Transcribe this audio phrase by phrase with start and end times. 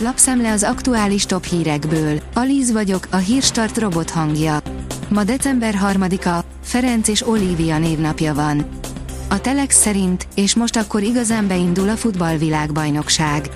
[0.00, 2.20] Lapszemle az aktuális top hírekből.
[2.34, 4.58] Alíz vagyok, a hírstart robot hangja.
[5.08, 8.68] Ma december 3-a, Ferenc és Olivia névnapja van.
[9.28, 13.50] A Telex szerint, és most akkor igazán beindul a futballvilágbajnokság.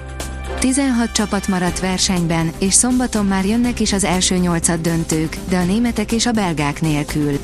[0.58, 5.64] 16 csapat maradt versenyben, és szombaton már jönnek is az első nyolcad döntők, de a
[5.64, 7.38] németek és a belgák nélkül.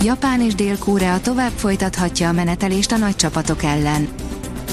[0.00, 4.08] Japán és Dél-Korea tovább folytathatja a menetelést a nagy csapatok ellen.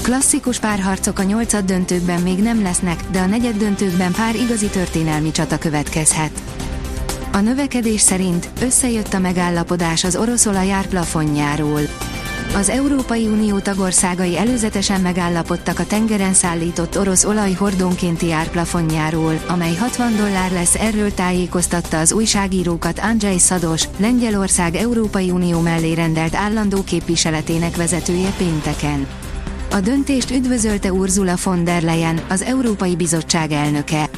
[0.04, 5.30] Klasszikus párharcok a nyolcad döntőkben még nem lesznek, de a negyed döntőkben pár igazi történelmi
[5.30, 6.42] csata következhet.
[7.32, 11.80] A növekedés szerint összejött a megállapodás az orosz olaj árplafonjáról.
[12.54, 20.16] Az Európai Unió tagországai előzetesen megállapodtak a tengeren szállított orosz olaj hordónkénti árplafonjáról, amely 60
[20.16, 27.76] dollár lesz, erről tájékoztatta az újságírókat Andrzej Szados, Lengyelország Európai Unió mellé rendelt állandó képviseletének
[27.76, 29.06] vezetője pénteken.
[29.70, 34.08] A döntést üdvözölte Ursula von der Leyen, az Európai Bizottság elnöke.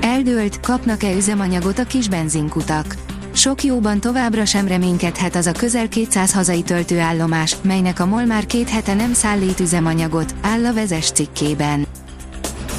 [0.00, 2.94] Eldőlt, kapnak-e üzemanyagot a kis benzinkutak.
[3.32, 8.46] Sok jóban továbbra sem reménykedhet az a közel 200 hazai töltőállomás, melynek a MOL már
[8.46, 11.86] két hete nem szállít üzemanyagot, áll a vezes cikkében.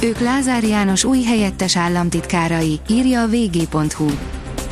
[0.00, 4.10] Ők Lázár János új helyettes államtitkárai, írja a vg.hu.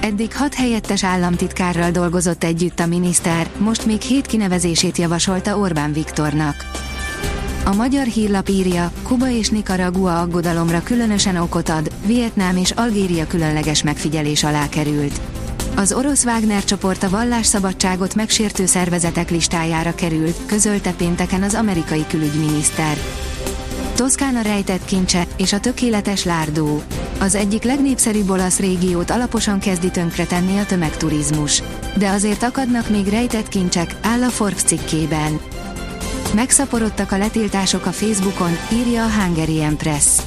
[0.00, 6.54] Eddig hat helyettes államtitkárral dolgozott együtt a miniszter, most még hét kinevezését javasolta Orbán Viktornak.
[7.66, 13.82] A magyar hírlap írja, Kuba és Nicaragua aggodalomra különösen okot ad, Vietnám és Algéria különleges
[13.82, 15.20] megfigyelés alá került.
[15.76, 22.96] Az orosz Wagner csoport a vallásszabadságot megsértő szervezetek listájára került, közölte pénteken az amerikai külügyminiszter.
[23.94, 26.82] Toszkána rejtett kincse, és a tökéletes lárdó.
[27.20, 31.62] Az egyik legnépszerűbb olasz régiót alaposan kezdi tönkretenni a tömegturizmus.
[31.96, 35.40] De azért akadnak még rejtett kincsek, áll a Forbes cikkében.
[36.36, 40.20] Megszaporodtak a letiltások a Facebookon, írja a Hungarian Press.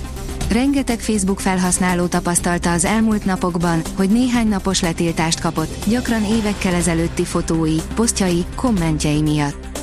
[0.52, 7.26] Rengeteg Facebook felhasználó tapasztalta az elmúlt napokban, hogy néhány napos letiltást kapott, gyakran évekkel ezelőtti
[7.26, 9.80] fotói, posztjai, kommentjei miatt.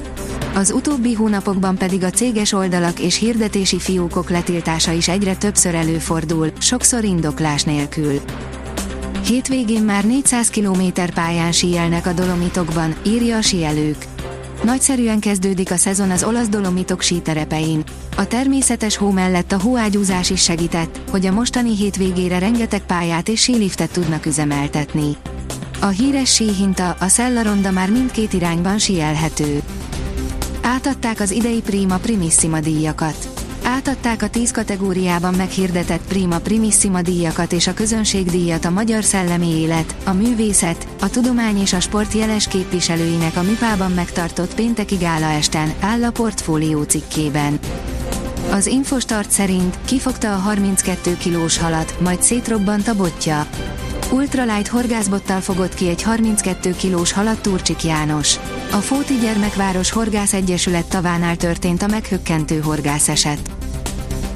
[0.55, 6.53] Az utóbbi hónapokban pedig a céges oldalak és hirdetési fiókok letiltása is egyre többször előfordul,
[6.59, 8.21] sokszor indoklás nélkül.
[9.27, 10.83] Hétvégén már 400 km
[11.15, 14.16] pályán síelnek a Dolomitokban, írja a sielők.
[14.63, 17.83] Nagyszerűen kezdődik a szezon az olasz dolomitok síterepein.
[18.17, 23.41] A természetes hó mellett a hóágyúzás is segített, hogy a mostani hétvégére rengeteg pályát és
[23.41, 25.17] síliftet tudnak üzemeltetni.
[25.81, 29.63] A híres síhinta, a Szellaronda már mindkét irányban síelhető.
[30.63, 33.36] Átadták az idei Prima Primissima díjakat.
[33.69, 39.97] Átadták a 10 kategóriában meghirdetett Prima Primissima díjakat és a közönségdíjat a Magyar Szellemi Élet,
[40.05, 45.73] a Művészet, a Tudomány és a Sport jeles képviselőinek a MIPában megtartott pénteki gála esten,
[45.81, 47.59] áll a portfólió cikkében.
[48.51, 53.47] Az Infostart szerint kifogta a 32 kilós halat, majd szétrobbant a botja.
[54.17, 58.39] Ultralight horgászbottal fogott ki egy 32 kilós halat Turcsik János.
[58.73, 63.51] A Fóti Gyermekváros Horgász Egyesület tavánál történt a meghökkentő horgászeset.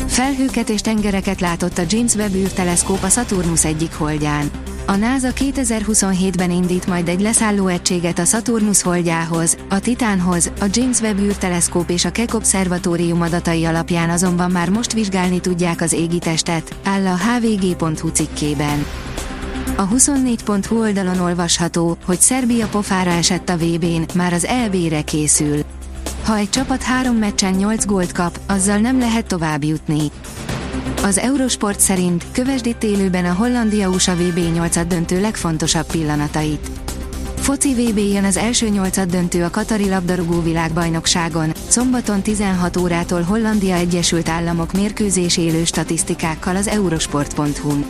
[0.06, 4.50] Felhőket és tengereket látott a James Webb űrteleszkóp a Saturnus egyik holdján.
[4.86, 11.00] A NASA 2027-ben indít majd egy leszálló egységet a Saturnus holdjához, a Titánhoz, a James
[11.00, 16.74] Webb űrteleszkóp és a Keck Obszervatórium adatai alapján azonban már most vizsgálni tudják az égitestet,
[16.84, 18.86] áll a hvg.hu cikkében.
[19.76, 25.62] A 24.hu oldalon olvasható, hogy Szerbia pofára esett a VB-n, már az EB-re készül.
[26.24, 30.10] Ha egy csapat három meccsen 8 gólt kap, azzal nem lehet tovább jutni.
[31.02, 36.70] Az Eurosport szerint kövesd itt élőben a Hollandia-USA VB 8 döntő legfontosabb pillanatait.
[37.36, 43.74] Foci VB jön az első nyolcad döntő a Katari labdarúgó világbajnokságon, szombaton 16 órától Hollandia
[43.74, 47.84] Egyesült Államok mérkőzés élő statisztikákkal az eurosport.hu.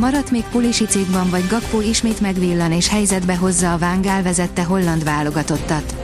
[0.00, 5.94] Maradt még Pulisicékban vagy Gakpo ismét megvillan és helyzetbe hozza a Vángál vezette holland válogatottat.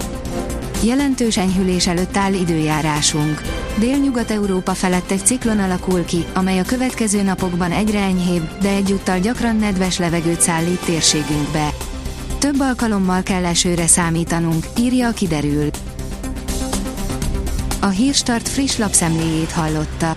[0.84, 3.42] Jelentős enyhülés előtt áll időjárásunk.
[3.78, 9.56] Délnyugat-Európa felett egy ciklon alakul ki, amely a következő napokban egyre enyhébb, de egyúttal gyakran
[9.56, 11.68] nedves levegőt szállít térségünkbe.
[12.38, 15.70] Több alkalommal kell esőre számítanunk, írja a kiderül.
[17.80, 20.16] A Hírstart friss lapszemléjét hallotta.